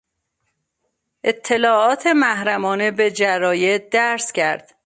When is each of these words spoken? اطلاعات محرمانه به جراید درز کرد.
اطلاعات 1.25 2.07
محرمانه 2.07 2.91
به 2.91 3.11
جراید 3.11 3.89
درز 3.89 4.31
کرد. 4.31 4.75